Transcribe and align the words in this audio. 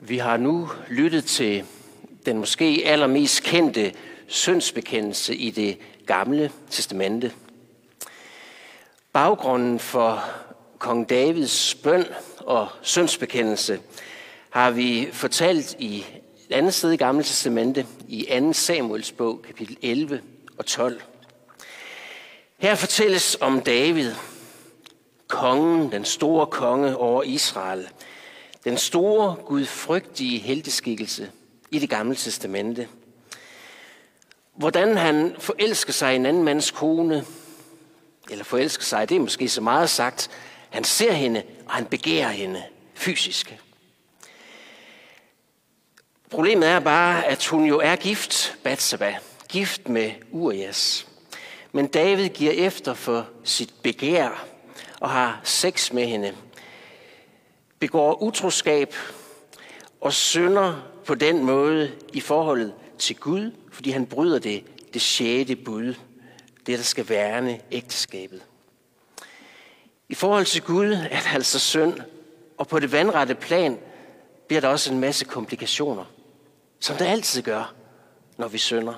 Vi 0.00 0.18
har 0.18 0.36
nu 0.36 0.70
lyttet 0.88 1.24
til 1.24 1.64
den 2.26 2.38
måske 2.38 2.82
allermest 2.84 3.42
kendte 3.42 3.92
syndsbekendelse 4.26 5.36
i 5.36 5.50
det 5.50 5.78
gamle 6.06 6.50
testamente. 6.70 7.32
Baggrunden 9.12 9.78
for 9.78 10.24
kong 10.78 11.08
Davids 11.08 11.74
bøn 11.74 12.04
og 12.38 12.68
syndsbekendelse 12.82 13.80
har 14.50 14.70
vi 14.70 15.08
fortalt 15.12 15.76
i 15.78 15.98
et 16.48 16.54
andet 16.54 16.74
sted 16.74 16.90
i 16.90 16.96
Gamle 16.96 17.22
Testamente, 17.22 17.86
i 18.08 18.26
2. 18.40 18.52
Samuels 18.52 19.12
bog, 19.12 19.42
kapitel 19.46 19.76
11 19.82 20.20
og 20.58 20.66
12. 20.66 21.02
Her 22.58 22.74
fortælles 22.74 23.36
om 23.40 23.60
David, 23.60 24.12
kongen, 25.28 25.92
den 25.92 26.04
store 26.04 26.46
konge 26.46 26.96
over 26.96 27.22
Israel, 27.22 27.88
den 28.68 28.78
store 28.78 29.36
gudfrygtige 29.44 30.38
helteskikkelse 30.38 31.30
i 31.70 31.78
det 31.78 31.90
gamle 31.90 32.14
testamente. 32.14 32.88
Hvordan 34.54 34.96
han 34.96 35.36
forelsker 35.38 35.92
sig 35.92 36.12
i 36.12 36.16
en 36.16 36.26
anden 36.26 36.44
mands 36.44 36.70
kone, 36.70 37.24
eller 38.30 38.44
forelsker 38.44 38.84
sig, 38.84 39.08
det 39.08 39.16
er 39.16 39.20
måske 39.20 39.48
så 39.48 39.60
meget 39.60 39.90
sagt. 39.90 40.30
Han 40.70 40.84
ser 40.84 41.12
hende, 41.12 41.42
og 41.66 41.72
han 41.72 41.86
begærer 41.86 42.28
hende 42.28 42.62
fysisk. 42.94 43.58
Problemet 46.30 46.68
er 46.68 46.80
bare, 46.80 47.26
at 47.26 47.46
hun 47.46 47.64
jo 47.64 47.78
er 47.78 47.96
gift, 47.96 48.56
Batsaba, 48.62 49.16
gift 49.48 49.88
med 49.88 50.12
Urias. 50.30 51.06
Men 51.72 51.86
David 51.86 52.28
giver 52.28 52.52
efter 52.52 52.94
for 52.94 53.28
sit 53.44 53.74
begær 53.82 54.44
og 55.00 55.10
har 55.10 55.40
sex 55.44 55.92
med 55.92 56.06
hende, 56.06 56.34
begår 57.80 58.22
utroskab 58.22 58.94
og 60.00 60.12
synder 60.12 60.82
på 61.06 61.14
den 61.14 61.44
måde 61.44 61.92
i 62.12 62.20
forholdet 62.20 62.74
til 62.98 63.16
Gud, 63.16 63.50
fordi 63.72 63.90
han 63.90 64.06
bryder 64.06 64.38
det, 64.38 64.64
det 64.94 65.02
sjette 65.02 65.56
bud, 65.56 65.94
det 66.66 66.78
der 66.78 66.84
skal 66.84 67.08
værne 67.08 67.60
ægteskabet. 67.70 68.42
I 70.08 70.14
forhold 70.14 70.44
til 70.44 70.62
Gud 70.62 70.92
er 70.92 71.20
det 71.20 71.34
altså 71.34 71.58
synd, 71.58 72.00
og 72.58 72.68
på 72.68 72.78
det 72.78 72.92
vandrette 72.92 73.34
plan 73.34 73.78
bliver 74.46 74.60
der 74.60 74.68
også 74.68 74.92
en 74.92 75.00
masse 75.00 75.24
komplikationer, 75.24 76.04
som 76.80 76.96
det 76.96 77.04
altid 77.04 77.42
gør, 77.42 77.74
når 78.36 78.48
vi 78.48 78.58
synder. 78.58 78.94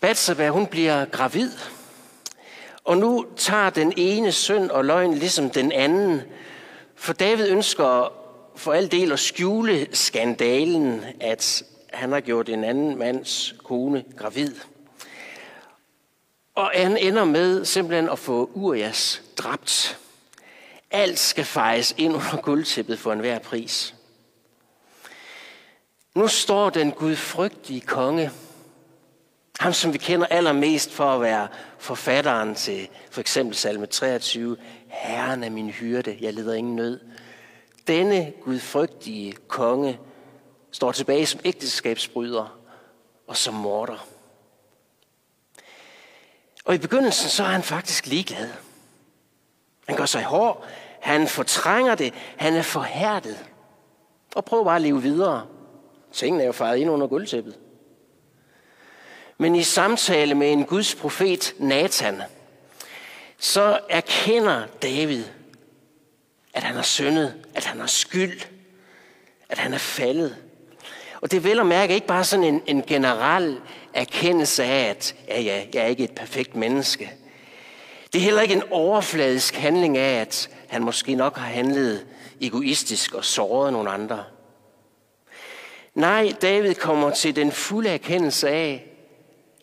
Batsaba, 0.00 0.48
hun 0.48 0.66
bliver 0.66 1.04
gravid, 1.04 1.50
og 2.84 2.96
nu 2.96 3.26
tager 3.36 3.70
den 3.70 3.92
ene 3.96 4.32
synd 4.32 4.70
og 4.70 4.84
løgn 4.84 5.14
ligesom 5.14 5.50
den 5.50 5.72
anden, 5.72 6.22
for 6.94 7.12
David 7.12 7.48
ønsker 7.48 8.12
for 8.56 8.72
al 8.72 8.90
del 8.90 9.12
at 9.12 9.18
skjule 9.18 9.86
skandalen, 9.92 11.04
at 11.20 11.62
han 11.92 12.12
har 12.12 12.20
gjort 12.20 12.48
en 12.48 12.64
anden 12.64 12.98
mands 12.98 13.54
kone 13.64 14.04
gravid. 14.16 14.54
Og 16.54 16.70
han 16.74 16.96
ender 16.96 17.24
med 17.24 17.64
simpelthen 17.64 18.08
at 18.08 18.18
få 18.18 18.50
Urias 18.54 19.22
dræbt. 19.36 19.98
Alt 20.90 21.18
skal 21.18 21.44
fejes 21.44 21.94
ind 21.98 22.14
under 22.14 22.40
guldtæppet 22.42 22.98
for 22.98 23.12
enhver 23.12 23.38
pris. 23.38 23.94
Nu 26.14 26.28
står 26.28 26.70
den 26.70 26.92
gudfrygtige 26.92 27.80
konge, 27.80 28.30
ham 29.60 29.72
som 29.72 29.92
vi 29.92 29.98
kender 29.98 30.26
allermest 30.26 30.92
for 30.92 31.04
at 31.04 31.20
være 31.20 31.48
forfatteren 31.78 32.54
til 32.54 32.88
for 33.10 33.20
eksempel 33.20 33.56
salme 33.56 33.86
23, 33.86 34.56
Herren 34.88 35.44
er 35.44 35.50
min 35.50 35.70
hyrde, 35.70 36.18
jeg 36.20 36.34
leder 36.34 36.54
ingen 36.54 36.76
nød. 36.76 37.00
Denne 37.86 38.32
gudfrygtige 38.44 39.32
konge 39.32 39.98
står 40.70 40.92
tilbage 40.92 41.26
som 41.26 41.40
ægteskabsbryder 41.44 42.58
og 43.26 43.36
som 43.36 43.54
morder. 43.54 44.06
Og 46.64 46.74
i 46.74 46.78
begyndelsen 46.78 47.28
så 47.28 47.42
er 47.42 47.48
han 47.48 47.62
faktisk 47.62 48.06
ligeglad. 48.06 48.48
Han 49.88 49.96
gør 49.96 50.06
sig 50.06 50.24
hård, 50.24 50.64
han 51.00 51.28
fortrænger 51.28 51.94
det, 51.94 52.14
han 52.36 52.54
er 52.54 52.62
forhærdet. 52.62 53.44
Og 54.34 54.44
prøver 54.44 54.64
bare 54.64 54.76
at 54.76 54.82
leve 54.82 55.02
videre. 55.02 55.46
Tingene 56.12 56.42
er 56.42 56.46
jo 56.46 56.52
faret 56.52 56.78
ind 56.78 56.90
under 56.90 57.06
guldtæppet. 57.06 57.58
Men 59.42 59.54
i 59.54 59.62
samtale 59.62 60.34
med 60.34 60.52
en 60.52 60.64
Guds 60.64 60.94
profet, 60.94 61.54
Nathan, 61.58 62.22
så 63.38 63.78
erkender 63.90 64.66
David, 64.82 65.24
at 66.54 66.62
han 66.62 66.74
har 66.74 66.82
syndet, 66.82 67.34
at 67.54 67.64
han 67.64 67.80
har 67.80 67.86
skyld, 67.86 68.40
at 69.48 69.58
han 69.58 69.74
er 69.74 69.78
faldet. 69.78 70.36
Og 71.20 71.30
det 71.30 71.36
er 71.36 71.40
vel 71.40 71.60
at 71.60 71.66
mærke 71.66 71.94
ikke 71.94 72.06
bare 72.06 72.24
sådan 72.24 72.44
en, 72.44 72.62
en 72.66 72.82
generel 72.82 73.60
erkendelse 73.94 74.64
af, 74.64 74.88
at 74.90 75.14
ja, 75.28 75.40
ja, 75.40 75.64
jeg 75.74 75.82
er 75.82 75.86
ikke 75.86 76.04
et 76.04 76.14
perfekt 76.14 76.56
menneske. 76.56 77.12
Det 78.12 78.18
er 78.18 78.24
heller 78.24 78.42
ikke 78.42 78.54
en 78.54 78.70
overfladisk 78.70 79.54
handling 79.54 79.98
af, 79.98 80.20
at 80.20 80.50
han 80.68 80.82
måske 80.82 81.14
nok 81.14 81.36
har 81.36 81.48
handlet 81.48 82.06
egoistisk 82.40 83.14
og 83.14 83.24
såret 83.24 83.72
nogle 83.72 83.90
andre. 83.90 84.24
Nej, 85.94 86.32
David 86.42 86.74
kommer 86.74 87.10
til 87.10 87.36
den 87.36 87.52
fulde 87.52 87.88
erkendelse 87.88 88.48
af, 88.48 88.88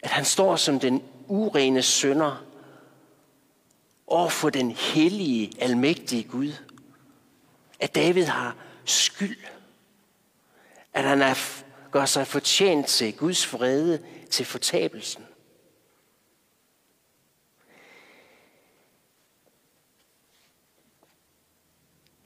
at 0.04 0.10
han 0.10 0.26
står 0.26 0.56
som 0.56 0.80
den 0.80 1.04
urene 1.28 1.82
sønder 1.82 2.46
over 4.08 4.30
for 4.30 4.50
den 4.50 4.72
hellige, 4.72 5.52
almægtige 5.60 6.24
Gud. 6.24 6.52
At 7.80 7.96
David 7.96 8.26
har 8.26 8.56
skyld. 8.86 9.38
At 10.94 11.04
han 11.04 11.22
er, 11.22 11.64
gør 11.92 12.06
sig 12.06 12.28
fortjent 12.28 12.88
til 12.88 13.18
Guds 13.18 13.46
frede, 13.46 14.04
til 14.30 14.46
fortabelsen. 14.46 15.24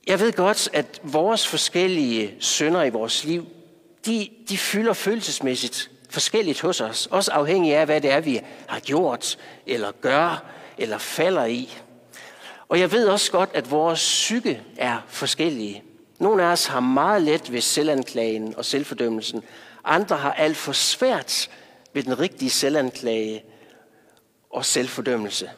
Jeg 0.08 0.20
ved 0.20 0.34
godt, 0.34 0.70
at 0.74 1.02
vores 1.04 1.48
forskellige 1.48 2.36
sønder 2.40 2.84
i 2.84 2.90
vores 2.90 3.24
liv, 3.24 3.48
de, 4.06 4.30
de 4.50 4.58
fylder 4.58 4.94
følelsesmæssigt 4.94 5.92
forskelligt 6.14 6.62
hos 6.62 6.82
os. 6.82 7.08
Også 7.12 7.32
afhængig 7.32 7.76
af, 7.76 7.86
hvad 7.86 8.02
det 8.02 8.12
er, 8.12 8.20
vi 8.20 8.42
har 8.68 8.80
gjort, 8.80 9.38
eller 9.68 9.92
gør, 9.92 10.46
eller 10.78 10.98
falder 10.98 11.46
i. 11.46 11.78
Og 12.70 12.80
jeg 12.80 12.92
ved 12.92 13.08
også 13.08 13.32
godt, 13.32 13.50
at 13.54 13.72
vores 13.72 14.00
psyke 14.00 14.62
er 14.78 14.98
forskellige. 15.08 15.84
Nogle 16.20 16.44
af 16.44 16.48
os 16.48 16.66
har 16.66 16.80
meget 16.80 17.22
let 17.22 17.52
ved 17.52 17.62
selvanklagen 17.62 18.56
og 18.58 18.66
selvfordømmelsen. 18.66 19.44
Andre 19.84 20.18
har 20.18 20.34
alt 20.34 20.58
for 20.58 20.72
svært 20.72 21.50
ved 21.94 22.04
den 22.04 22.20
rigtige 22.20 22.50
selvanklage 22.50 23.44
og 24.50 24.66
selvfordømmelse. 24.66 25.50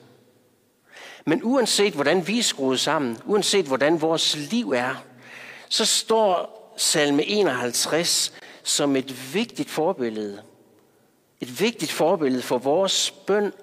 Men 1.25 1.41
uanset 1.43 1.93
hvordan 1.93 2.27
vi 2.27 2.39
er 2.39 2.43
skruet 2.43 2.79
sammen, 2.79 3.17
uanset 3.25 3.66
hvordan 3.66 4.01
vores 4.01 4.35
liv 4.35 4.72
er, 4.72 4.95
så 5.69 5.85
står 5.85 6.55
salme 6.77 7.25
51 7.25 8.33
som 8.66 8.96
et 8.96 9.34
vigtigt 9.34 9.70
forbillede. 9.70 10.42
Et 11.42 11.59
vigtigt 11.59 11.92
forbillede 11.92 12.42
for 12.42 12.58
vores 12.58 13.12
bøn 13.12 13.53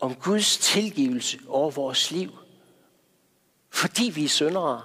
om 0.00 0.14
Guds 0.14 0.58
tilgivelse 0.58 1.38
over 1.48 1.70
vores 1.70 2.10
liv. 2.10 2.30
Fordi 3.70 4.12
vi 4.14 4.24
er 4.24 4.28
syndere. 4.28 4.82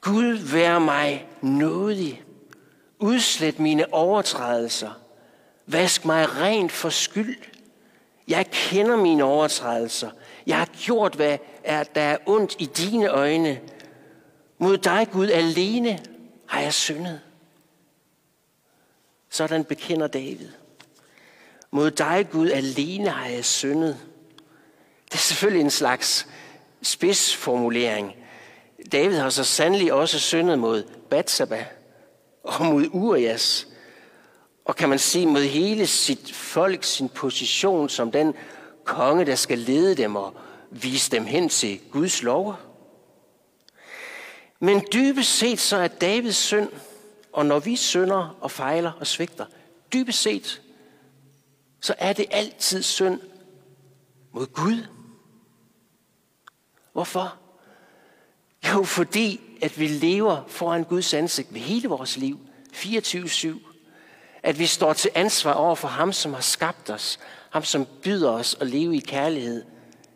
Gud 0.00 0.32
vær 0.52 0.78
mig 0.78 1.26
nådig. 1.42 2.24
Udslet 2.98 3.58
mine 3.58 3.94
overtrædelser. 3.94 4.90
Vask 5.66 6.04
mig 6.04 6.36
rent 6.36 6.72
for 6.72 6.88
skyld. 6.88 7.36
Jeg 8.28 8.50
kender 8.50 8.96
mine 8.96 9.24
overtrædelser. 9.24 10.10
Jeg 10.46 10.58
har 10.58 10.68
gjort, 10.84 11.14
hvad 11.14 11.38
er, 11.64 11.84
der 11.84 12.00
er 12.00 12.18
ondt 12.26 12.56
i 12.58 12.64
dine 12.64 13.08
øjne. 13.08 13.60
Mod 14.58 14.78
dig, 14.78 15.08
Gud, 15.12 15.28
alene 15.30 16.13
har 16.46 16.60
jeg 16.60 16.74
syndet. 16.74 17.20
Sådan 19.30 19.64
bekender 19.64 20.06
David. 20.06 20.48
Mod 21.70 21.90
dig, 21.90 22.28
Gud, 22.32 22.50
alene 22.50 23.08
har 23.08 23.26
jeg 23.26 23.44
syndet. 23.44 23.98
Det 25.04 25.14
er 25.14 25.18
selvfølgelig 25.18 25.60
en 25.60 25.70
slags 25.70 26.26
spidsformulering. 26.82 28.16
David 28.92 29.16
har 29.16 29.30
så 29.30 29.44
sandelig 29.44 29.92
også 29.92 30.18
syndet 30.18 30.58
mod 30.58 30.82
Batsaba 31.10 31.66
og 32.44 32.66
mod 32.66 32.88
Urias. 32.92 33.68
Og 34.64 34.76
kan 34.76 34.88
man 34.88 34.98
sige 34.98 35.26
mod 35.26 35.42
hele 35.42 35.86
sit 35.86 36.32
folk, 36.34 36.84
sin 36.84 37.08
position 37.08 37.88
som 37.88 38.12
den 38.12 38.34
konge, 38.84 39.24
der 39.24 39.34
skal 39.34 39.58
lede 39.58 39.94
dem 39.94 40.16
og 40.16 40.34
vise 40.70 41.10
dem 41.10 41.26
hen 41.26 41.48
til 41.48 41.80
Guds 41.90 42.22
lov. 42.22 42.56
Men 44.64 44.82
dybest 44.92 45.38
set 45.38 45.60
så 45.60 45.76
er 45.76 45.88
Davids 45.88 46.36
synd, 46.36 46.68
og 47.32 47.46
når 47.46 47.58
vi 47.58 47.76
synder 47.76 48.36
og 48.40 48.50
fejler 48.50 48.92
og 48.92 49.06
svigter, 49.06 49.46
dybest 49.92 50.22
set, 50.22 50.62
så 51.80 51.94
er 51.98 52.12
det 52.12 52.26
altid 52.30 52.82
synd 52.82 53.20
mod 54.32 54.46
Gud. 54.46 54.86
Hvorfor? 56.92 57.38
Jo, 58.68 58.84
fordi, 58.84 59.40
at 59.62 59.78
vi 59.78 59.86
lever 59.86 60.44
foran 60.48 60.84
Guds 60.84 61.14
ansigt 61.14 61.54
ved 61.54 61.60
hele 61.60 61.88
vores 61.88 62.16
liv, 62.16 62.38
24-7. 62.72 63.48
At 64.42 64.58
vi 64.58 64.66
står 64.66 64.92
til 64.92 65.10
ansvar 65.14 65.52
over 65.52 65.74
for 65.74 65.88
ham, 65.88 66.12
som 66.12 66.34
har 66.34 66.40
skabt 66.40 66.90
os. 66.90 67.18
Ham, 67.50 67.64
som 67.64 67.86
byder 68.02 68.30
os 68.30 68.56
at 68.60 68.66
leve 68.66 68.96
i 68.96 69.00
kærlighed 69.00 69.64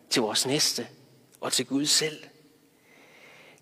til 0.09 0.21
vores 0.21 0.45
næste 0.45 0.87
og 1.41 1.53
til 1.53 1.65
Gud 1.65 1.85
selv. 1.85 2.28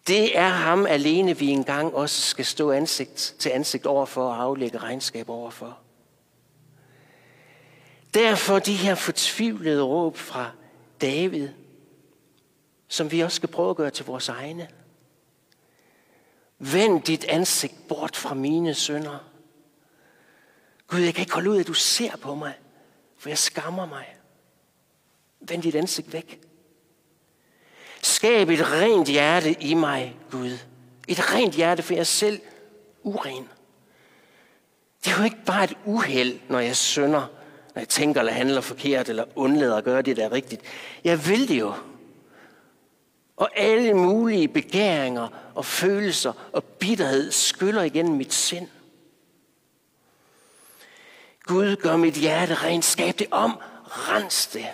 Det 0.07 0.37
er 0.37 0.47
ham 0.47 0.85
alene, 0.85 1.37
vi 1.37 1.47
engang 1.47 1.93
også 1.93 2.21
skal 2.21 2.45
stå 2.45 2.71
ansigt 2.71 3.35
til 3.39 3.49
ansigt 3.49 3.85
overfor 3.85 4.29
og 4.29 4.41
aflægge 4.41 4.77
regnskab 4.77 5.29
overfor. 5.29 5.79
Derfor 8.13 8.59
de 8.59 8.73
her 8.73 8.95
fortvivlede 8.95 9.83
råb 9.83 10.17
fra 10.17 10.51
David, 11.01 11.49
som 12.87 13.11
vi 13.11 13.19
også 13.19 13.35
skal 13.35 13.49
prøve 13.49 13.69
at 13.69 13.75
gøre 13.75 13.89
til 13.89 14.05
vores 14.05 14.29
egne. 14.29 14.69
Vend 16.59 17.01
dit 17.01 17.23
ansigt 17.23 17.87
bort 17.87 18.15
fra 18.15 18.33
mine 18.33 18.73
sønder. 18.73 19.29
Gud, 20.87 20.99
jeg 20.99 21.13
kan 21.13 21.21
ikke 21.21 21.33
holde 21.33 21.49
ud, 21.49 21.59
at 21.59 21.67
du 21.67 21.73
ser 21.73 22.17
på 22.17 22.35
mig, 22.35 22.53
for 23.17 23.29
jeg 23.29 23.37
skammer 23.37 23.85
mig. 23.85 24.17
Vend 25.39 25.63
dit 25.63 25.75
ansigt 25.75 26.13
væk. 26.13 26.46
Skab 28.17 28.49
et 28.49 28.71
rent 28.71 29.07
hjerte 29.07 29.53
i 29.63 29.73
mig, 29.73 30.15
Gud. 30.31 30.57
Et 31.07 31.33
rent 31.33 31.53
hjerte, 31.53 31.83
for 31.83 31.93
jeg 31.93 31.99
er 31.99 32.03
selv 32.03 32.39
uren. 33.03 33.49
Det 35.03 35.13
er 35.13 35.17
jo 35.17 35.23
ikke 35.23 35.45
bare 35.45 35.63
et 35.63 35.77
uheld, 35.85 36.39
når 36.49 36.59
jeg 36.59 36.75
synder, 36.75 37.27
når 37.75 37.79
jeg 37.81 37.89
tænker 37.89 38.21
eller 38.21 38.33
handler 38.33 38.61
forkert, 38.61 39.09
eller 39.09 39.25
undlader 39.35 39.77
at 39.77 39.83
gøre 39.83 40.01
det, 40.01 40.17
der 40.17 40.25
er 40.25 40.31
rigtigt. 40.31 40.61
Jeg 41.03 41.27
vil 41.27 41.47
det 41.47 41.59
jo. 41.59 41.73
Og 43.35 43.49
alle 43.55 43.93
mulige 43.93 44.47
begæringer 44.47 45.27
og 45.55 45.65
følelser 45.65 46.49
og 46.53 46.63
bitterhed 46.63 47.31
skyller 47.31 47.81
igennem 47.81 48.15
mit 48.15 48.33
sind. 48.33 48.67
Gud, 51.43 51.75
gør 51.75 51.97
mit 51.97 52.15
hjerte 52.15 52.53
rent, 52.53 52.85
skab 52.85 53.19
det 53.19 53.27
om, 53.31 53.59
rens 53.83 54.47
det. 54.47 54.65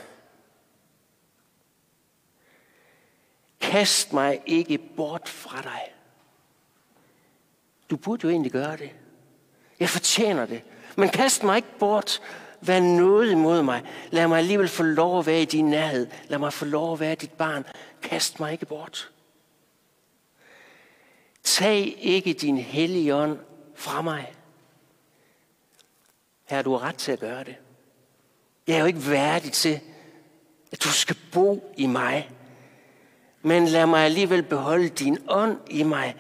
Kast 3.63 4.13
mig 4.13 4.41
ikke 4.45 4.77
bort 4.77 5.29
fra 5.29 5.61
dig. 5.61 5.81
Du 7.89 7.97
burde 7.97 8.23
jo 8.23 8.29
egentlig 8.29 8.51
gøre 8.51 8.77
det. 8.77 8.91
Jeg 9.79 9.89
fortjener 9.89 10.45
det. 10.45 10.61
Men 10.97 11.09
kast 11.09 11.43
mig 11.43 11.55
ikke 11.55 11.77
bort. 11.79 12.21
Vær 12.61 12.79
noget 12.79 13.31
imod 13.31 13.61
mig. 13.61 13.83
Lad 14.11 14.27
mig 14.27 14.37
alligevel 14.37 14.67
få 14.67 14.83
lov 14.83 15.19
at 15.19 15.25
være 15.25 15.41
i 15.41 15.45
din 15.45 15.65
nærhed. 15.65 16.07
Lad 16.27 16.39
mig 16.39 16.53
få 16.53 16.65
lov 16.65 16.93
at 16.93 16.99
være 16.99 17.15
dit 17.15 17.31
barn. 17.31 17.65
Kast 18.01 18.39
mig 18.39 18.51
ikke 18.51 18.65
bort. 18.65 19.11
Tag 21.43 21.95
ikke 21.99 22.33
din 22.33 22.57
hellige 22.57 23.15
ånd 23.15 23.39
fra 23.75 24.01
mig. 24.01 24.33
Her 26.45 26.61
du 26.61 26.71
har 26.71 26.87
ret 26.87 26.95
til 26.95 27.11
at 27.11 27.19
gøre 27.19 27.43
det. 27.43 27.55
Jeg 28.67 28.75
er 28.75 28.79
jo 28.79 28.85
ikke 28.85 29.09
værdig 29.09 29.51
til, 29.51 29.79
at 30.71 30.83
du 30.83 30.89
skal 30.89 31.17
bo 31.31 31.73
i 31.77 31.85
mig. 31.85 32.29
Men 33.45 33.67
lad 33.67 33.85
mig 33.85 34.05
alligevel 34.05 34.43
beholde 34.43 34.89
din 34.89 35.17
ånd 35.27 35.57
i 35.69 35.83
mig. 35.83 36.15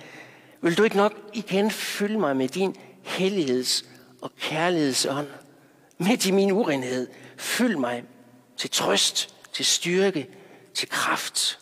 Vil 0.61 0.77
du 0.77 0.83
ikke 0.83 0.97
nok 0.97 1.13
igen 1.33 1.71
fylde 1.71 2.19
mig 2.19 2.37
med 2.37 2.47
din 2.47 2.75
helligheds- 3.03 3.85
og 4.21 4.31
kærlighedsånd? 4.39 5.27
Midt 5.97 6.25
i 6.25 6.31
min 6.31 6.51
urenhed, 6.51 7.07
fyld 7.37 7.75
mig 7.75 8.03
til 8.57 8.69
trøst, 8.69 9.35
til 9.53 9.65
styrke, 9.65 10.27
til 10.73 10.89
kraft. 10.89 11.59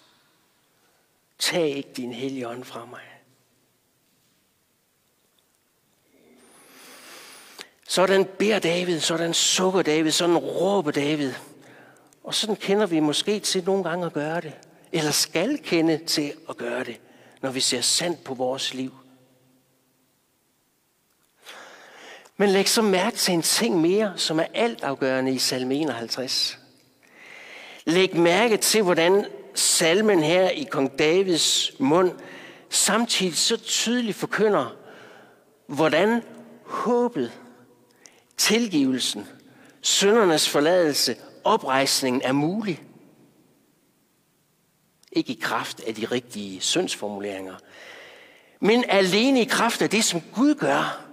Tag 1.39 1.69
ikke 1.69 1.89
din 1.97 2.13
hellige 2.13 2.47
ånd 2.47 2.63
fra 2.63 2.85
mig. 2.85 2.99
Sådan 7.87 8.25
beder 8.39 8.59
David, 8.59 8.99
sådan 8.99 9.33
sukker 9.33 9.81
David, 9.81 10.11
sådan 10.11 10.37
råber 10.37 10.91
David. 10.91 11.33
Og 12.23 12.33
sådan 12.33 12.55
kender 12.55 12.85
vi 12.85 12.99
måske 12.99 13.39
til 13.39 13.63
nogle 13.65 13.83
gange 13.83 14.05
at 14.05 14.13
gøre 14.13 14.41
det. 14.41 14.53
Eller 14.91 15.11
skal 15.11 15.57
kende 15.63 15.97
til 15.97 16.33
at 16.49 16.57
gøre 16.57 16.83
det, 16.83 16.99
når 17.41 17.51
vi 17.51 17.59
ser 17.59 17.81
sandt 17.81 18.23
på 18.23 18.33
vores 18.33 18.73
liv. 18.73 18.93
Men 22.37 22.49
læg 22.49 22.69
så 22.69 22.81
mærke 22.81 23.17
til 23.17 23.33
en 23.33 23.41
ting 23.41 23.81
mere, 23.81 24.13
som 24.15 24.39
er 24.39 24.45
altafgørende 24.53 25.33
i 25.33 25.37
salme 25.37 25.75
51. 25.75 26.59
Læg 27.85 28.15
mærke 28.15 28.57
til, 28.57 28.83
hvordan 28.83 29.25
salmen 29.55 30.23
her 30.23 30.49
i 30.49 30.63
kong 30.63 30.99
Davids 30.99 31.71
mund 31.79 32.11
samtidig 32.69 33.37
så 33.37 33.57
tydeligt 33.57 34.17
forkynder, 34.17 34.75
hvordan 35.67 36.23
håbet, 36.65 37.31
tilgivelsen, 38.37 39.27
søndernes 39.81 40.49
forladelse, 40.49 41.15
oprejsningen 41.43 42.21
er 42.21 42.31
mulig. 42.31 42.83
Ikke 45.11 45.33
i 45.33 45.39
kraft 45.41 45.79
af 45.87 45.95
de 45.95 46.05
rigtige 46.05 46.61
syndsformuleringer, 46.61 47.55
men 48.59 48.85
alene 48.87 49.41
i 49.41 49.45
kraft 49.45 49.81
af 49.81 49.89
det, 49.89 50.03
som 50.03 50.21
Gud 50.35 50.55
gør. 50.55 51.05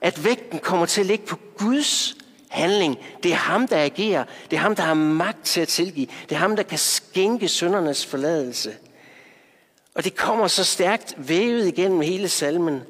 At 0.00 0.24
vægten 0.24 0.58
kommer 0.58 0.86
til 0.86 1.00
at 1.00 1.06
ligge 1.06 1.26
på 1.26 1.38
Guds 1.56 2.14
handling. 2.48 2.98
Det 3.22 3.30
er 3.30 3.36
ham, 3.36 3.68
der 3.68 3.84
agerer. 3.84 4.24
Det 4.50 4.56
er 4.56 4.60
ham, 4.60 4.76
der 4.76 4.82
har 4.82 4.94
magt 4.94 5.44
til 5.44 5.60
at 5.60 5.68
tilgive. 5.68 6.06
Det 6.28 6.34
er 6.34 6.38
ham, 6.38 6.56
der 6.56 6.62
kan 6.62 6.78
skænke 6.78 7.48
syndernes 7.48 8.06
forladelse. 8.06 8.76
Og 9.94 10.04
det 10.04 10.16
kommer 10.16 10.48
så 10.48 10.64
stærkt 10.64 11.14
vævet 11.16 11.66
igennem 11.66 12.00
hele 12.00 12.28
salmen. 12.28 12.82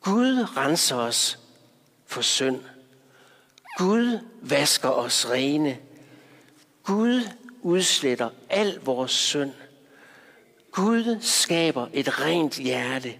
Gud 0.00 0.56
renser 0.56 0.96
os 0.96 1.38
for 2.06 2.22
synd. 2.22 2.60
Gud 3.76 4.18
vasker 4.42 4.88
os 4.88 5.30
rene. 5.30 5.78
Gud 6.82 7.28
udsletter 7.68 8.30
al 8.50 8.80
vores 8.84 9.10
synd. 9.10 9.52
Gud 10.72 11.18
skaber 11.20 11.86
et 11.92 12.20
rent 12.20 12.58
hjerte. 12.58 13.14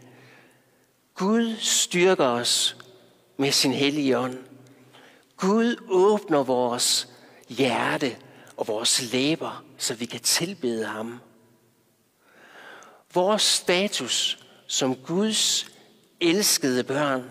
Gud 1.15 1.57
styrker 1.59 2.25
os 2.25 2.77
med 3.37 3.53
sin 3.53 3.73
hellige 3.73 4.19
ånd. 4.19 4.39
Gud 5.37 5.77
åbner 5.89 6.43
vores 6.43 7.09
hjerte 7.49 8.17
og 8.57 8.69
vores 8.69 9.13
læber, 9.13 9.65
så 9.79 9.95
vi 9.95 10.07
kan 10.07 10.21
tilbede 10.21 10.85
ham. 10.85 11.21
Vores 13.15 13.43
status 13.43 14.39
som 14.67 14.97
Guds 14.97 15.71
elskede 16.21 16.85
børn, 16.85 17.31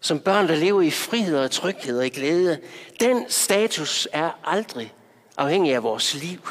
som 0.00 0.20
børn, 0.20 0.48
der 0.48 0.56
lever 0.56 0.82
i 0.82 0.90
frihed 0.90 1.38
og 1.38 1.50
tryghed 1.50 1.98
og 1.98 2.06
i 2.06 2.08
glæde, 2.08 2.60
den 3.00 3.30
status 3.30 4.08
er 4.12 4.30
aldrig 4.44 4.92
afhængig 5.36 5.74
af 5.74 5.82
vores 5.82 6.14
liv. 6.14 6.48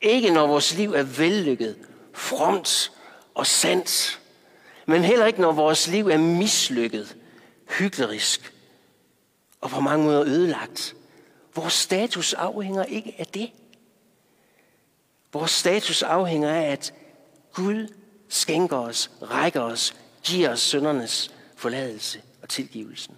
Ikke 0.00 0.30
når 0.30 0.46
vores 0.46 0.74
liv 0.74 0.92
er 0.92 1.02
vellykket, 1.02 1.76
fromt 2.12 2.92
og 3.34 3.46
sandt, 3.46 4.20
men 4.86 5.04
heller 5.04 5.26
ikke 5.26 5.40
når 5.40 5.52
vores 5.52 5.88
liv 5.88 6.08
er 6.08 6.18
mislykket, 6.18 7.16
hyklerisk 7.78 8.54
og 9.60 9.70
på 9.70 9.80
mange 9.80 10.04
måder 10.04 10.24
ødelagt. 10.24 10.96
Vores 11.54 11.72
status 11.72 12.32
afhænger 12.32 12.84
ikke 12.84 13.14
af 13.18 13.26
det. 13.26 13.50
Vores 15.32 15.50
status 15.50 16.02
afhænger 16.02 16.50
af, 16.50 16.62
at 16.62 16.94
Gud 17.52 17.94
skænker 18.28 18.76
os, 18.76 19.10
rækker 19.22 19.60
os, 19.60 19.96
giver 20.24 20.50
os 20.50 20.60
søndernes 20.60 21.34
forladelse 21.56 22.22
og 22.42 22.48
tilgivelsen. 22.48 23.16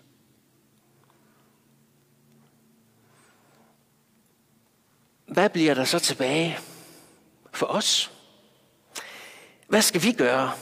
Hvad 5.37 5.51
bliver 5.51 5.75
der 5.75 5.85
så 5.85 5.99
tilbage 5.99 6.59
for 7.53 7.67
os? 7.67 8.13
Hvad 9.69 9.83
skal 9.83 10.03
vi 10.03 10.13
gøre? 10.13 10.53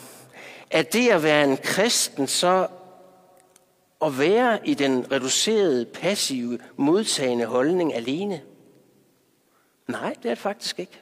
Er 0.70 0.82
det 0.82 1.08
at 1.08 1.22
være 1.22 1.44
en 1.44 1.56
kristen 1.56 2.26
så 2.26 2.68
at 4.04 4.18
være 4.18 4.68
i 4.68 4.74
den 4.74 5.12
reducerede, 5.12 5.84
passive, 5.84 6.58
modtagende 6.76 7.44
holdning 7.44 7.94
alene? 7.94 8.42
Nej, 9.86 10.14
det 10.22 10.30
er 10.30 10.34
det 10.34 10.38
faktisk 10.38 10.78
ikke. 10.78 11.00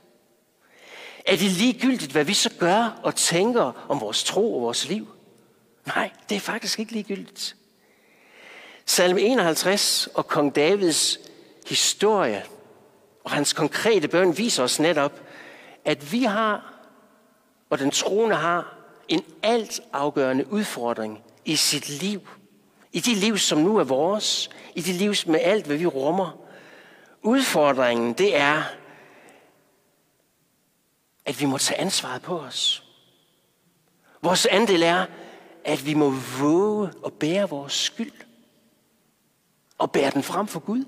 Er 1.27 1.37
det 1.37 1.51
ligegyldigt, 1.51 2.13
hvad 2.13 2.25
vi 2.25 2.35
så 2.35 2.51
gør 2.59 3.01
og 3.03 3.15
tænker 3.15 3.87
om 3.89 4.01
vores 4.01 4.25
tro 4.25 4.55
og 4.55 4.63
vores 4.63 4.89
liv? 4.89 5.09
Nej, 5.87 6.11
det 6.29 6.37
er 6.37 6.41
faktisk 6.41 6.79
ikke 6.79 6.93
ligegyldigt. 6.93 7.57
Salme 8.87 9.21
51 9.21 10.09
og 10.15 10.27
kong 10.27 10.57
Davids 10.57 11.19
historie 11.69 12.45
og 13.25 13.31
hans 13.31 13.53
konkrete 13.53 14.09
bøn 14.09 14.39
viser 14.39 14.63
os 14.63 14.81
netop, 14.81 15.21
at 15.85 16.13
vi 16.13 16.23
har, 16.23 16.75
og 17.71 17.79
den 17.79 17.91
troende 17.91 18.37
har, 18.37 18.75
en 19.09 19.25
alt 19.43 19.81
afgørende 19.93 20.53
udfordring 20.53 21.25
i 21.45 21.57
sit 21.57 21.89
liv. 21.89 22.21
I 22.93 23.01
de 23.01 23.15
liv, 23.15 23.39
som 23.39 23.59
nu 23.59 23.77
er 23.77 23.85
vores. 23.85 24.51
I 24.75 24.81
de 24.81 24.93
liv 24.93 25.15
med 25.27 25.41
alt, 25.43 25.67
hvad 25.67 25.77
vi 25.77 25.87
rummer. 25.87 26.39
Udfordringen, 27.23 28.13
det 28.13 28.37
er 28.37 28.63
at 31.25 31.41
vi 31.41 31.47
må 31.47 31.59
tage 31.59 31.81
ansvaret 31.81 32.23
på 32.23 32.39
os. 32.39 32.85
Vores 34.23 34.47
andel 34.47 34.83
er, 34.83 35.07
at 35.65 35.87
vi 35.87 35.95
må 35.95 36.11
våge 36.41 36.91
at 37.07 37.13
bære 37.13 37.49
vores 37.49 37.73
skyld. 37.73 38.13
Og 39.79 39.93
bære 39.93 40.11
den 40.11 40.23
frem 40.23 40.47
for 40.47 40.61
Gud. 40.61 40.85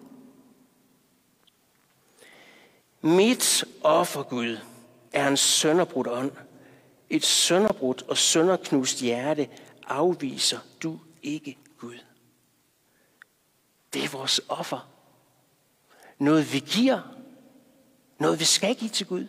Mit 3.04 3.64
offer, 3.82 4.23
Gud, 4.23 4.58
er 5.12 5.28
en 5.28 5.37
sønderbrudt 5.37 6.08
ånd. 6.08 6.32
Et 7.11 7.25
sønderbrudt 7.25 8.02
og 8.08 8.18
sønderknust 8.18 9.00
hjerte 9.00 9.49
afviser 9.87 10.58
du 10.82 10.99
ikke 11.23 11.58
Gud. 11.78 11.99
Det 13.94 14.04
er 14.04 14.08
vores 14.08 14.40
offer. 14.49 14.88
Noget 16.18 16.52
vi 16.52 16.58
giver. 16.58 17.00
Noget 18.18 18.40
vi 18.40 18.44
skal 18.44 18.75
give 18.75 18.90
til 18.90 19.06
Gud. 19.06 19.26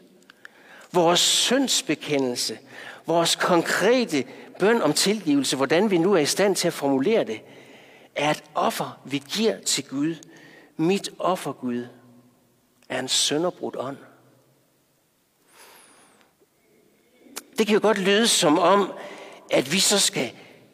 Vores 0.91 1.19
syndsbekendelse. 1.19 2.59
Vores 3.05 3.35
konkrete 3.35 4.27
bøn 4.59 4.81
om 4.81 4.93
tilgivelse, 4.93 5.55
hvordan 5.55 5.91
vi 5.91 5.97
nu 5.97 6.13
er 6.13 6.19
i 6.19 6.25
stand 6.25 6.55
til 6.55 6.67
at 6.67 6.73
formulere 6.73 7.23
det, 7.23 7.41
er 8.15 8.31
et 8.31 8.43
offer, 8.53 8.99
vi 9.05 9.23
giver 9.29 9.59
til 9.61 9.87
Gud. 9.87 10.15
Mit 10.77 11.09
offer, 11.19 11.51
Gud, 11.53 11.87
er 12.89 12.99
en 12.99 13.07
sønderbrudt 13.07 13.75
ånd. 13.79 13.97
Det 17.57 17.67
kan 17.67 17.73
jo 17.73 17.81
godt 17.81 17.97
lyde 17.97 18.27
som 18.27 18.59
om, 18.59 18.93
at 19.51 19.71
vi 19.71 19.79
så 19.79 19.99
skal 19.99 20.31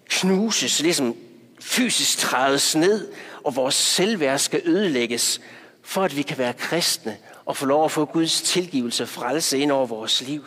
knuses, 0.09 0.81
ligesom 0.81 1.15
fysisk 1.59 2.17
trædes 2.17 2.75
ned, 2.75 3.13
og 3.43 3.55
vores 3.55 3.75
selvværd 3.75 4.39
skal 4.39 4.61
ødelægges, 4.65 5.41
for 5.83 6.03
at 6.03 6.17
vi 6.17 6.21
kan 6.21 6.37
være 6.37 6.53
kristne 6.53 7.17
og 7.45 7.57
få 7.57 7.65
lov 7.65 7.85
at 7.85 7.91
få 7.91 8.05
Guds 8.05 8.41
tilgivelse 8.41 9.03
og 9.03 9.09
frelse 9.09 9.57
ind 9.57 9.71
over 9.71 9.85
vores 9.85 10.21
liv. 10.21 10.45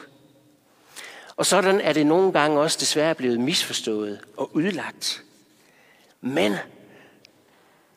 Og 1.37 1.47
sådan 1.47 1.81
er 1.81 1.93
det 1.93 2.07
nogle 2.07 2.33
gange 2.33 2.61
også 2.61 2.79
desværre 2.81 3.15
blevet 3.15 3.41
misforstået 3.41 4.21
og 4.37 4.57
udlagt. 4.57 5.23
Men 6.21 6.53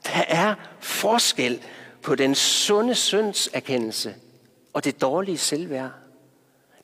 der 0.05 0.23
er 0.27 0.55
forskel 0.79 1.61
på 2.07 2.15
den 2.15 2.35
sunde 2.35 2.95
synds 2.95 3.49
erkendelse 3.53 4.15
og 4.73 4.83
det 4.83 5.01
dårlige 5.01 5.37
selvværd. 5.37 5.91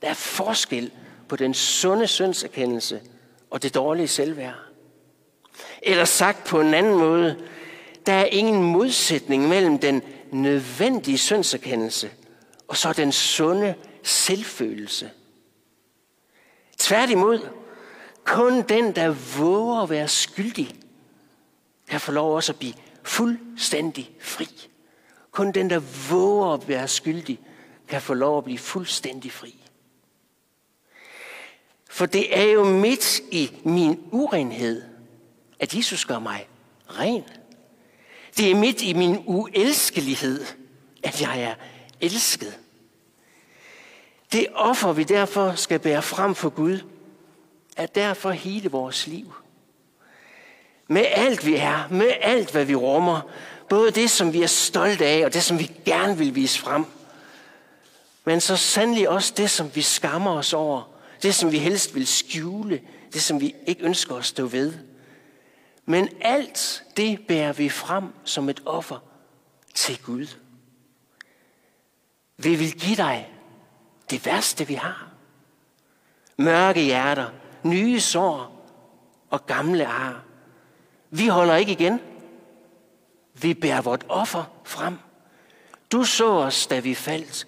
Der 0.01 0.09
er 0.09 0.13
forskel 0.13 0.91
på 1.27 1.35
den 1.35 1.53
sunde 1.53 2.07
synds 2.07 2.43
erkendelse 2.43 3.01
og 3.49 3.63
det 3.63 3.75
dårlige 3.75 4.07
selvværd. 4.07 4.55
Eller 5.81 6.05
sagt 6.05 6.47
på 6.47 6.61
en 6.61 6.73
anden 6.73 6.97
måde, 6.97 7.43
der 8.05 8.13
er 8.13 8.25
ingen 8.25 8.63
modsætning 8.63 9.47
mellem 9.47 9.79
den 9.79 10.01
nødvendige 10.31 11.17
syndserkendelse 11.17 12.11
og 12.67 12.77
så 12.77 12.93
den 12.93 13.11
sunde 13.11 13.75
selvfølelse. 14.03 15.11
Tværtimod, 16.77 17.47
kun 18.23 18.61
den, 18.61 18.95
der 18.95 19.15
våger 19.37 19.81
at 19.81 19.89
være 19.89 20.07
skyldig, 20.07 20.75
kan 21.89 22.01
få 22.01 22.11
lov 22.11 22.35
også 22.35 22.51
at 22.51 22.59
blive 22.59 22.73
fuldstændig 23.03 24.11
fri. 24.19 24.69
Kun 25.33 25.51
den, 25.51 25.69
der 25.69 26.09
våger 26.09 26.53
at 26.53 26.67
være 26.67 26.87
skyldig, 26.87 27.39
kan 27.87 28.01
få 28.01 28.13
lov 28.13 28.37
at 28.37 28.43
blive 28.43 28.59
fuldstændig 28.59 29.31
fri. 29.31 29.55
For 31.89 32.05
det 32.05 32.39
er 32.39 32.51
jo 32.51 32.63
midt 32.63 33.19
i 33.31 33.51
min 33.63 34.07
urenhed, 34.11 34.83
at 35.59 35.75
Jesus 35.75 36.05
gør 36.05 36.19
mig 36.19 36.47
ren. 36.87 37.23
Det 38.37 38.51
er 38.51 38.55
midt 38.55 38.81
i 38.81 38.93
min 38.93 39.23
uelskelighed, 39.25 40.45
at 41.03 41.21
jeg 41.21 41.41
er 41.41 41.55
elsket. 42.01 42.59
Det 44.31 44.47
offer, 44.53 44.93
vi 44.93 45.03
derfor 45.03 45.53
skal 45.55 45.79
bære 45.79 46.01
frem 46.01 46.35
for 46.35 46.49
Gud, 46.49 46.79
er 47.77 47.85
derfor 47.85 48.31
hele 48.31 48.69
vores 48.69 49.07
liv. 49.07 49.33
Med 50.87 51.05
alt 51.11 51.45
vi 51.45 51.55
er, 51.55 51.87
med 51.91 52.13
alt 52.21 52.51
hvad 52.51 52.65
vi 52.65 52.75
rummer, 52.75 53.21
både 53.73 53.91
det, 53.91 54.11
som 54.11 54.33
vi 54.33 54.43
er 54.43 54.47
stolte 54.47 55.05
af, 55.05 55.25
og 55.25 55.33
det, 55.33 55.43
som 55.43 55.59
vi 55.59 55.71
gerne 55.85 56.17
vil 56.17 56.35
vise 56.35 56.59
frem, 56.59 56.85
men 58.25 58.41
så 58.41 58.57
sandelig 58.57 59.09
også 59.09 59.33
det, 59.37 59.49
som 59.49 59.75
vi 59.75 59.81
skammer 59.81 60.31
os 60.31 60.53
over, 60.53 60.83
det, 61.23 61.35
som 61.35 61.51
vi 61.51 61.57
helst 61.57 61.95
vil 61.95 62.07
skjule, 62.07 62.81
det, 63.13 63.21
som 63.21 63.41
vi 63.41 63.55
ikke 63.67 63.83
ønsker 63.83 64.15
at 64.15 64.25
stå 64.25 64.45
ved. 64.45 64.73
Men 65.85 66.09
alt 66.21 66.83
det 66.97 67.19
bærer 67.27 67.53
vi 67.53 67.69
frem 67.69 68.03
som 68.23 68.49
et 68.49 68.61
offer 68.65 68.99
til 69.73 69.99
Gud. 70.03 70.27
Vi 72.37 72.55
vil 72.55 72.79
give 72.79 72.95
dig 72.95 73.29
det 74.09 74.25
værste, 74.25 74.67
vi 74.67 74.73
har. 74.73 75.07
Mørke 76.37 76.81
hjerter, 76.81 77.29
nye 77.63 77.99
sår 77.99 78.67
og 79.29 79.45
gamle 79.45 79.87
ar. 79.87 80.23
Vi 81.09 81.27
holder 81.27 81.55
ikke 81.55 81.71
igen. 81.71 81.99
Vi 83.33 83.53
bærer 83.53 83.81
vort 83.81 84.05
offer 84.09 84.43
frem. 84.63 84.97
Du 85.91 86.03
så 86.03 86.31
os, 86.31 86.67
da 86.67 86.79
vi 86.79 86.95
faldt. 86.95 87.47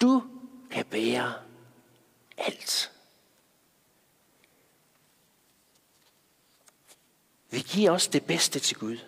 Du 0.00 0.22
kan 0.70 0.84
bære 0.84 1.34
alt. 2.38 2.92
Vi 7.50 7.58
giver 7.58 7.90
os 7.90 8.08
det 8.08 8.24
bedste 8.24 8.58
til 8.58 8.76
Gud. 8.76 8.98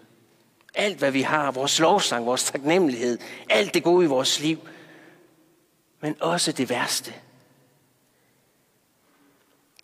Alt, 0.75 0.99
hvad 0.99 1.11
vi 1.11 1.23
har, 1.23 1.51
vores 1.51 1.79
lovsang, 1.79 2.27
vores 2.27 2.45
taknemmelighed, 2.45 3.19
alt 3.51 3.75
det 3.75 3.85
gode 3.85 4.05
i 4.05 4.09
vores 4.09 4.41
liv, 4.41 4.59
men 6.01 6.23
også 6.23 6.53
det 6.53 6.69
værste. 6.69 7.15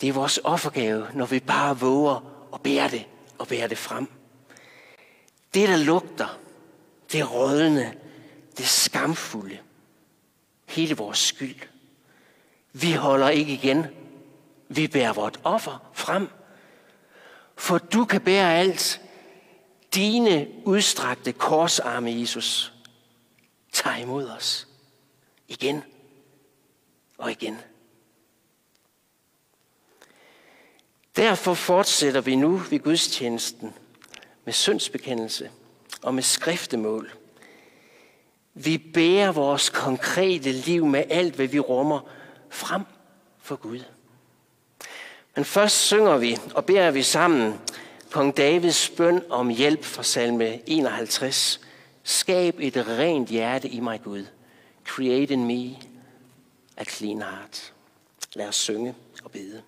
Det 0.00 0.08
er 0.08 0.12
vores 0.12 0.40
offergave, 0.44 1.08
når 1.14 1.26
vi 1.26 1.40
bare 1.40 1.78
våger 1.78 2.48
at 2.54 2.62
bære 2.62 2.90
det 2.90 3.06
og 3.38 3.48
bære 3.48 3.68
det 3.68 3.78
frem. 3.78 4.17
Det, 5.54 5.68
der 5.68 5.76
lugter, 5.76 6.38
det 7.12 7.32
rådne, 7.32 7.94
det 8.58 8.66
skamfulde, 8.66 9.58
hele 10.66 10.96
vores 10.96 11.18
skyld. 11.18 11.60
Vi 12.72 12.92
holder 12.92 13.28
ikke 13.28 13.52
igen. 13.52 13.86
Vi 14.68 14.88
bærer 14.88 15.12
vort 15.12 15.40
offer 15.44 15.90
frem. 15.92 16.28
For 17.56 17.78
du 17.78 18.04
kan 18.04 18.20
bære 18.20 18.54
alt. 18.54 19.00
Dine 19.94 20.48
udstrakte 20.64 21.32
korsarme, 21.32 22.20
Jesus, 22.20 22.72
tag 23.72 24.00
imod 24.00 24.28
os. 24.28 24.68
Igen 25.48 25.82
og 27.18 27.30
igen. 27.30 27.58
Derfor 31.16 31.54
fortsætter 31.54 32.20
vi 32.20 32.36
nu 32.36 32.56
ved 32.56 32.78
gudstjenesten 32.78 33.74
med 34.48 34.52
syndsbekendelse 34.52 35.50
og 36.02 36.14
med 36.14 36.22
skriftemål. 36.22 37.12
Vi 38.54 38.78
bærer 38.78 39.32
vores 39.32 39.70
konkrete 39.70 40.52
liv 40.52 40.86
med 40.86 41.04
alt, 41.10 41.34
hvad 41.34 41.46
vi 41.46 41.58
rummer, 41.58 42.00
frem 42.50 42.82
for 43.38 43.56
Gud. 43.56 43.80
Men 45.36 45.44
først 45.44 45.76
synger 45.76 46.16
vi 46.16 46.38
og 46.54 46.64
beder 46.64 46.90
vi 46.90 47.02
sammen 47.02 47.54
kong 48.10 48.36
Davids 48.36 48.90
bøn 48.90 49.22
om 49.30 49.48
hjælp 49.48 49.84
fra 49.84 50.02
salme 50.02 50.68
51. 50.68 51.60
Skab 52.02 52.54
et 52.58 52.76
rent 52.76 53.28
hjerte 53.28 53.68
i 53.68 53.80
mig, 53.80 54.00
Gud. 54.04 54.26
Create 54.84 55.34
in 55.34 55.46
me 55.46 55.76
a 56.76 56.84
clean 56.84 57.22
heart. 57.22 57.72
Lad 58.34 58.48
os 58.48 58.56
synge 58.56 58.94
og 59.24 59.30
bede. 59.30 59.62